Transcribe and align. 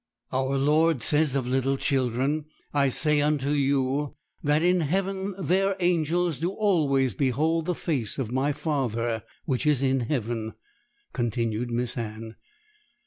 'Our 0.31 0.57
Lord 0.57 1.03
says 1.03 1.35
of 1.35 1.45
little 1.45 1.77
children, 1.77 2.45
"I 2.73 2.89
say 2.89 3.21
unto 3.21 3.51
you, 3.51 4.15
That 4.41 4.63
in 4.63 4.79
heaven 4.79 5.35
their 5.37 5.75
angels 5.79 6.39
do 6.39 6.49
always 6.49 7.13
behold 7.13 7.67
the 7.67 7.75
face 7.75 8.17
of 8.17 8.31
my 8.31 8.51
Father 8.51 9.21
which 9.45 9.67
is 9.67 9.83
in 9.83 9.99
heaven,"' 9.99 10.53
continued 11.13 11.69
Miss 11.69 11.99
Anne. 11.99 12.35